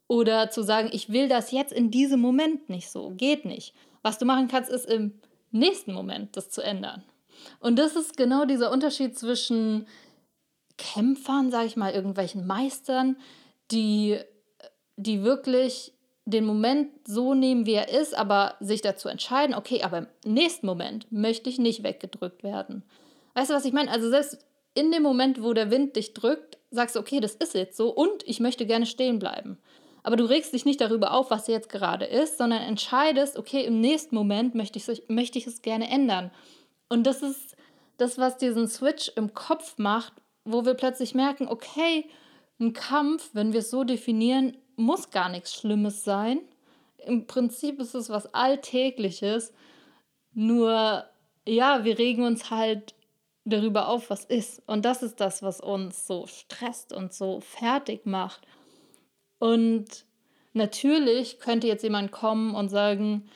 Oder 0.06 0.50
zu 0.50 0.62
sagen, 0.62 0.90
ich 0.92 1.10
will 1.10 1.28
das 1.28 1.50
jetzt 1.50 1.72
in 1.72 1.90
diesem 1.90 2.20
Moment 2.20 2.70
nicht 2.70 2.88
so. 2.88 3.10
Geht 3.10 3.44
nicht. 3.44 3.74
Was 4.02 4.18
du 4.18 4.24
machen 4.24 4.48
kannst, 4.48 4.70
ist 4.70 4.86
im 4.86 5.20
nächsten 5.50 5.92
Moment 5.92 6.36
das 6.36 6.50
zu 6.50 6.62
ändern. 6.62 7.02
Und 7.60 7.78
das 7.78 7.96
ist 7.96 8.16
genau 8.16 8.44
dieser 8.44 8.70
Unterschied 8.70 9.18
zwischen 9.18 9.86
Kämpfern, 10.76 11.50
sage 11.50 11.66
ich 11.66 11.76
mal, 11.76 11.92
irgendwelchen 11.92 12.46
Meistern, 12.46 13.16
die, 13.70 14.18
die 14.96 15.24
wirklich 15.24 15.92
den 16.30 16.44
Moment 16.44 16.90
so 17.06 17.34
nehmen, 17.34 17.64
wie 17.64 17.74
er 17.74 17.88
ist, 17.88 18.16
aber 18.16 18.56
sich 18.60 18.82
dazu 18.82 19.08
entscheiden, 19.08 19.54
okay, 19.54 19.82
aber 19.82 19.98
im 19.98 20.06
nächsten 20.24 20.66
Moment 20.66 21.10
möchte 21.10 21.48
ich 21.48 21.58
nicht 21.58 21.82
weggedrückt 21.82 22.42
werden. 22.42 22.82
Weißt 23.34 23.50
du, 23.50 23.54
was 23.54 23.64
ich 23.64 23.72
meine? 23.72 23.90
Also 23.90 24.10
selbst 24.10 24.38
in 24.74 24.92
dem 24.92 25.02
Moment, 25.02 25.42
wo 25.42 25.54
der 25.54 25.70
Wind 25.70 25.96
dich 25.96 26.12
drückt, 26.12 26.58
sagst 26.70 26.96
du, 26.96 27.00
okay, 27.00 27.20
das 27.20 27.34
ist 27.34 27.54
jetzt 27.54 27.76
so 27.76 27.90
und 27.90 28.26
ich 28.26 28.40
möchte 28.40 28.66
gerne 28.66 28.84
stehen 28.84 29.18
bleiben. 29.18 29.58
Aber 30.02 30.16
du 30.16 30.24
regst 30.24 30.52
dich 30.52 30.64
nicht 30.64 30.80
darüber 30.80 31.12
auf, 31.12 31.30
was 31.30 31.46
jetzt 31.46 31.70
gerade 31.70 32.04
ist, 32.04 32.38
sondern 32.38 32.62
entscheidest, 32.62 33.38
okay, 33.38 33.64
im 33.64 33.80
nächsten 33.80 34.14
Moment 34.14 34.54
möchte 34.54 34.78
ich, 34.78 35.02
möchte 35.08 35.38
ich 35.38 35.46
es 35.46 35.62
gerne 35.62 35.90
ändern. 35.90 36.30
Und 36.88 37.06
das 37.06 37.22
ist 37.22 37.56
das, 37.96 38.18
was 38.18 38.36
diesen 38.36 38.68
Switch 38.68 39.10
im 39.16 39.34
Kopf 39.34 39.78
macht, 39.78 40.12
wo 40.44 40.64
wir 40.64 40.74
plötzlich 40.74 41.14
merken, 41.14 41.48
okay, 41.48 42.04
ein 42.60 42.72
Kampf, 42.72 43.30
wenn 43.32 43.52
wir 43.52 43.60
es 43.60 43.70
so 43.70 43.84
definieren, 43.84 44.56
muss 44.78 45.10
gar 45.10 45.28
nichts 45.28 45.54
Schlimmes 45.54 46.04
sein. 46.04 46.40
Im 47.04 47.26
Prinzip 47.26 47.80
ist 47.80 47.94
es 47.94 48.10
was 48.10 48.32
Alltägliches. 48.34 49.52
Nur, 50.32 51.04
ja, 51.46 51.84
wir 51.84 51.98
regen 51.98 52.24
uns 52.24 52.50
halt 52.50 52.94
darüber 53.44 53.88
auf, 53.88 54.10
was 54.10 54.24
ist. 54.24 54.62
Und 54.66 54.84
das 54.84 55.02
ist 55.02 55.20
das, 55.20 55.42
was 55.42 55.60
uns 55.60 56.06
so 56.06 56.26
stresst 56.26 56.92
und 56.92 57.12
so 57.12 57.40
fertig 57.40 58.06
macht. 58.06 58.46
Und 59.38 60.04
natürlich 60.52 61.38
könnte 61.38 61.66
jetzt 61.66 61.82
jemand 61.82 62.12
kommen 62.12 62.54
und 62.54 62.68
sagen, 62.68 63.28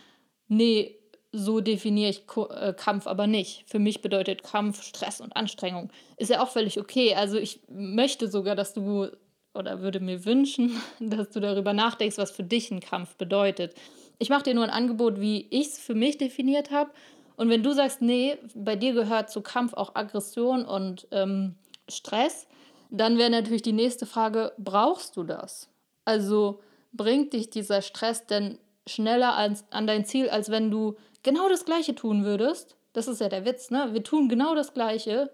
nee, 0.48 0.98
so 1.32 1.60
definiere 1.60 2.10
ich 2.10 2.24
äh, 2.50 2.74
Kampf 2.74 3.06
aber 3.06 3.26
nicht. 3.26 3.64
Für 3.66 3.78
mich 3.78 4.02
bedeutet 4.02 4.42
Kampf 4.42 4.82
Stress 4.82 5.20
und 5.20 5.34
Anstrengung. 5.34 5.90
Ist 6.18 6.30
ja 6.30 6.42
auch 6.42 6.50
völlig 6.50 6.78
okay. 6.78 7.14
Also 7.14 7.38
ich 7.38 7.60
möchte 7.68 8.28
sogar, 8.28 8.54
dass 8.54 8.74
du 8.74 9.08
oder 9.54 9.80
würde 9.80 10.00
mir 10.00 10.24
wünschen, 10.24 10.80
dass 11.00 11.30
du 11.30 11.40
darüber 11.40 11.72
nachdenkst, 11.72 12.18
was 12.18 12.30
für 12.30 12.44
dich 12.44 12.70
ein 12.70 12.80
Kampf 12.80 13.16
bedeutet. 13.16 13.74
Ich 14.18 14.30
mache 14.30 14.44
dir 14.44 14.54
nur 14.54 14.64
ein 14.64 14.70
Angebot, 14.70 15.20
wie 15.20 15.46
ich 15.50 15.68
es 15.68 15.78
für 15.78 15.94
mich 15.94 16.18
definiert 16.18 16.70
habe. 16.70 16.90
Und 17.36 17.48
wenn 17.48 17.62
du 17.62 17.72
sagst, 17.72 18.02
nee, 18.02 18.36
bei 18.54 18.76
dir 18.76 18.92
gehört 18.92 19.30
zu 19.30 19.40
Kampf 19.40 19.74
auch 19.74 19.94
Aggression 19.94 20.64
und 20.64 21.08
ähm, 21.10 21.56
Stress, 21.88 22.46
dann 22.90 23.18
wäre 23.18 23.30
natürlich 23.30 23.62
die 23.62 23.72
nächste 23.72 24.06
Frage, 24.06 24.52
brauchst 24.58 25.16
du 25.16 25.24
das? 25.24 25.68
Also 26.04 26.60
bringt 26.92 27.32
dich 27.32 27.50
dieser 27.50 27.82
Stress 27.82 28.26
denn 28.26 28.58
schneller 28.86 29.34
als, 29.34 29.64
an 29.70 29.86
dein 29.86 30.04
Ziel, 30.04 30.28
als 30.28 30.50
wenn 30.50 30.70
du 30.70 30.96
genau 31.22 31.48
das 31.48 31.64
Gleiche 31.64 31.94
tun 31.94 32.24
würdest? 32.24 32.76
Das 32.92 33.08
ist 33.08 33.20
ja 33.20 33.28
der 33.28 33.46
Witz, 33.46 33.70
ne? 33.70 33.88
Wir 33.92 34.02
tun 34.02 34.28
genau 34.28 34.54
das 34.54 34.74
Gleiche, 34.74 35.30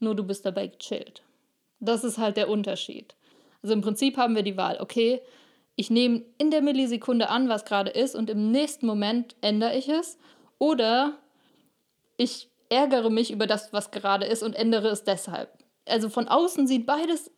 nur 0.00 0.14
du 0.14 0.24
bist 0.24 0.46
dabei 0.46 0.68
gechillt. 0.68 1.22
Das 1.80 2.04
ist 2.04 2.16
halt 2.16 2.38
der 2.38 2.48
Unterschied. 2.48 3.14
Also 3.62 3.74
im 3.74 3.80
Prinzip 3.80 4.16
haben 4.16 4.34
wir 4.34 4.42
die 4.42 4.56
Wahl, 4.56 4.78
okay, 4.80 5.20
ich 5.76 5.90
nehme 5.90 6.24
in 6.38 6.50
der 6.50 6.62
Millisekunde 6.62 7.28
an, 7.28 7.48
was 7.48 7.64
gerade 7.64 7.90
ist 7.90 8.14
und 8.14 8.30
im 8.30 8.50
nächsten 8.50 8.86
Moment 8.86 9.36
ändere 9.42 9.76
ich 9.76 9.88
es. 9.88 10.18
Oder 10.58 11.18
ich 12.16 12.48
ärgere 12.70 13.10
mich 13.10 13.30
über 13.30 13.46
das, 13.46 13.72
was 13.72 13.90
gerade 13.90 14.24
ist 14.24 14.42
und 14.42 14.54
ändere 14.54 14.88
es 14.88 15.04
deshalb. 15.04 15.50
Also 15.86 16.08
von 16.08 16.28
außen 16.28 16.66
sieht 16.66 16.86
beides 16.86 17.30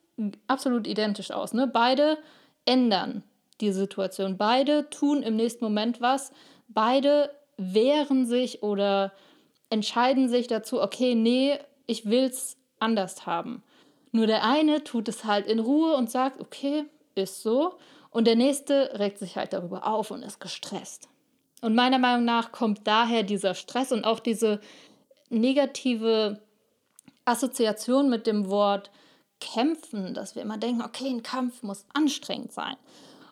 absolut 0.46 0.86
identisch 0.86 1.30
aus. 1.30 1.52
Ne? 1.52 1.66
Beide 1.66 2.18
ändern 2.64 3.24
die 3.60 3.72
Situation. 3.72 4.36
Beide 4.36 4.88
tun 4.90 5.22
im 5.22 5.36
nächsten 5.36 5.64
Moment 5.64 6.00
was. 6.00 6.32
Beide 6.68 7.30
wehren 7.56 8.26
sich 8.26 8.62
oder 8.62 9.12
entscheiden 9.70 10.28
sich 10.28 10.46
dazu, 10.46 10.80
okay, 10.80 11.14
nee, 11.14 11.58
ich 11.86 12.06
will 12.06 12.24
es 12.24 12.56
anders 12.78 13.26
haben. 13.26 13.62
Nur 14.18 14.26
der 14.26 14.42
eine 14.42 14.82
tut 14.82 15.06
es 15.08 15.22
halt 15.22 15.46
in 15.46 15.60
Ruhe 15.60 15.94
und 15.94 16.10
sagt, 16.10 16.40
okay, 16.40 16.86
ist 17.14 17.40
so. 17.40 17.78
Und 18.10 18.26
der 18.26 18.34
nächste 18.34 18.98
regt 18.98 19.20
sich 19.20 19.36
halt 19.36 19.52
darüber 19.52 19.86
auf 19.86 20.10
und 20.10 20.24
ist 20.24 20.40
gestresst. 20.40 21.08
Und 21.62 21.76
meiner 21.76 22.00
Meinung 22.00 22.24
nach 22.24 22.50
kommt 22.50 22.84
daher 22.84 23.22
dieser 23.22 23.54
Stress 23.54 23.92
und 23.92 24.02
auch 24.04 24.18
diese 24.18 24.60
negative 25.30 26.42
Assoziation 27.26 28.10
mit 28.10 28.26
dem 28.26 28.50
Wort 28.50 28.90
kämpfen, 29.38 30.14
dass 30.14 30.34
wir 30.34 30.42
immer 30.42 30.58
denken, 30.58 30.82
okay, 30.82 31.06
ein 31.06 31.22
Kampf 31.22 31.62
muss 31.62 31.86
anstrengend 31.94 32.50
sein. 32.50 32.74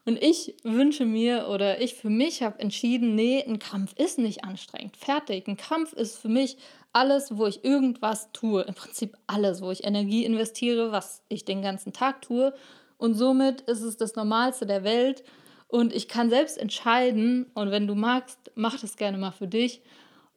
Und 0.04 0.22
ich 0.22 0.54
wünsche 0.62 1.04
mir 1.04 1.48
oder 1.48 1.80
ich 1.80 1.94
für 1.94 2.10
mich 2.10 2.44
habe 2.44 2.60
entschieden, 2.60 3.16
nee, 3.16 3.42
ein 3.42 3.58
Kampf 3.58 3.92
ist 3.96 4.20
nicht 4.20 4.44
anstrengend. 4.44 4.96
Fertig. 4.96 5.48
Ein 5.48 5.56
Kampf 5.56 5.92
ist 5.94 6.16
für 6.16 6.28
mich 6.28 6.58
alles, 6.96 7.36
wo 7.36 7.46
ich 7.46 7.62
irgendwas 7.62 8.32
tue. 8.32 8.62
Im 8.62 8.74
Prinzip 8.74 9.18
alles, 9.26 9.60
wo 9.60 9.70
ich 9.70 9.84
Energie 9.84 10.24
investiere, 10.24 10.92
was 10.92 11.22
ich 11.28 11.44
den 11.44 11.60
ganzen 11.60 11.92
Tag 11.92 12.22
tue. 12.22 12.54
Und 12.96 13.12
somit 13.14 13.60
ist 13.62 13.82
es 13.82 13.98
das 13.98 14.16
Normalste 14.16 14.64
der 14.64 14.82
Welt. 14.82 15.22
Und 15.68 15.92
ich 15.92 16.08
kann 16.08 16.30
selbst 16.30 16.56
entscheiden, 16.56 17.50
und 17.52 17.70
wenn 17.70 17.86
du 17.86 17.94
magst, 17.94 18.50
mach 18.54 18.80
das 18.80 18.96
gerne 18.96 19.18
mal 19.18 19.32
für 19.32 19.46
dich, 19.46 19.82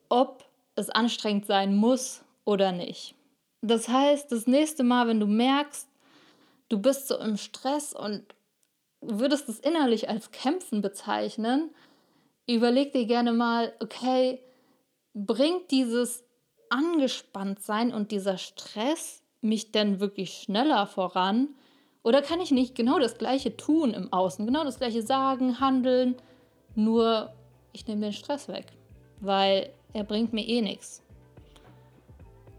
ob 0.10 0.44
es 0.76 0.90
anstrengend 0.90 1.46
sein 1.46 1.78
muss 1.78 2.26
oder 2.44 2.74
nicht. 2.74 3.16
Das 3.62 3.88
heißt, 3.88 4.30
das 4.30 4.46
nächste 4.46 4.84
Mal, 4.84 5.08
wenn 5.08 5.22
du 5.22 5.28
merkst, 5.28 5.88
du 6.68 6.78
bist 6.78 7.08
so 7.08 7.18
im 7.20 7.38
Stress 7.38 7.94
und 7.94 8.24
würdest 9.00 9.48
es 9.48 9.60
innerlich 9.62 10.10
als 10.10 10.32
Kämpfen 10.32 10.82
bezeichnen, 10.82 11.70
überleg 12.50 12.92
dir 12.92 13.06
gerne 13.06 13.32
mal, 13.32 13.72
okay, 13.80 14.42
bringt 15.14 15.72
dieses 15.72 16.26
Angespanntsein 16.70 17.94
und 17.94 18.12
dieser 18.12 18.38
Stress 18.38 19.24
mich 19.42 19.72
denn 19.72 20.00
wirklich 20.00 20.34
schneller 20.44 20.88
voran? 20.88 21.50
Oder 22.04 22.22
kann 22.22 22.40
ich 22.40 22.52
nicht 22.52 22.76
genau 22.76 23.00
das 23.00 23.18
Gleiche 23.18 23.58
tun 23.58 23.94
im 23.94 24.12
Außen, 24.12 24.46
genau 24.46 24.64
das 24.64 24.80
Gleiche 24.80 25.02
sagen, 25.02 25.60
handeln, 25.60 26.16
nur 26.76 27.34
ich 27.74 27.86
nehme 27.88 28.02
den 28.02 28.14
Stress 28.14 28.48
weg, 28.48 28.68
weil 29.20 29.72
er 29.94 30.04
bringt 30.04 30.34
mir 30.34 30.48
eh 30.48 30.62
nichts. 30.62 31.04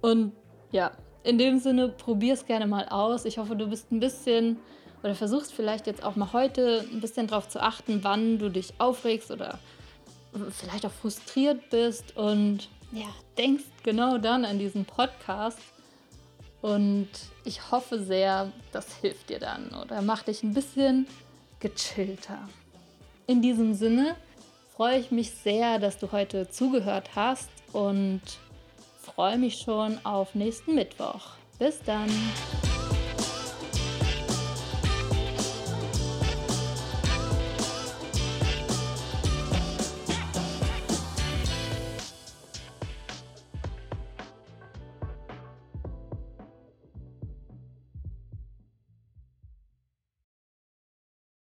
Und 0.03 0.33
ja, 0.73 0.93
in 1.23 1.39
dem 1.39 1.59
Sinne, 1.59 1.89
probier 1.89 2.35
es 2.35 2.47
gerne 2.47 2.67
mal 2.67 2.89
aus. 2.89 3.25
Ich 3.25 3.39
hoffe, 3.39 3.57
du 3.57 3.69
bist 3.69 3.91
ein 3.93 4.01
bisschen 4.01 4.59
oder 5.03 5.15
versuchst 5.15 5.53
vielleicht 5.53 5.87
jetzt 5.87 6.03
auch 6.03 6.17
mal 6.17 6.33
heute 6.33 6.85
ein 6.93 7.01
bisschen 7.01 7.27
darauf 7.27 7.49
zu 7.49 7.63
achten, 7.63 8.01
wann 8.03 8.39
du 8.39 8.51
dich 8.51 8.75
aufregst 8.79 9.31
oder 9.31 9.59
vielleicht 10.51 10.87
auch 10.87 10.93
frustriert 10.93 11.71
bist 11.71 12.17
und 12.17 12.69
ja, 12.93 13.07
denkst 13.39 13.65
genau 13.83 14.19
dann 14.19 14.45
an 14.45 14.59
diesen 14.59 14.85
Podcast. 14.85 15.59
Und 16.63 17.09
ich 17.45 17.71
hoffe 17.71 18.03
sehr, 18.03 18.53
das 18.73 18.97
hilft 18.97 19.31
dir 19.31 19.39
dann 19.39 19.71
oder 19.71 20.03
macht 20.03 20.29
dich 20.29 20.43
ein 20.43 20.53
bisschen 20.53 21.07
gechillter. 21.59 22.49
In 23.27 23.41
diesem 23.41 23.75
Sinne 23.75 24.17
freue 24.75 24.99
ich 24.99 25.11
mich 25.11 25.31
sehr, 25.31 25.79
dass 25.79 25.99
du 25.99 26.13
heute 26.13 26.51
zugehört 26.51 27.11
hast 27.15 27.49
und 27.73 28.21
freue 29.01 29.39
mich 29.39 29.59
schon 29.59 29.99
auf 30.05 30.35
nächsten 30.35 30.75
Mittwoch. 30.75 31.33
Bis 31.59 31.81
dann! 31.83 32.11